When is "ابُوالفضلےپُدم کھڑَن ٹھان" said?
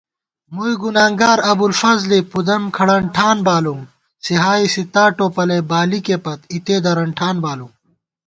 1.51-3.37